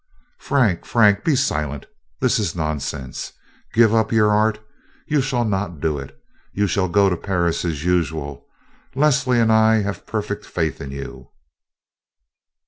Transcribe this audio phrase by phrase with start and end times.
[0.39, 1.85] "Frank, Frank, be silent.
[2.21, 3.33] This is nonsense,
[3.71, 4.59] Give up your art?
[5.05, 6.19] You shall not do it.
[6.53, 8.47] You shall go to Paris as usual.
[8.95, 11.29] Leslie and I have perfect faith in you.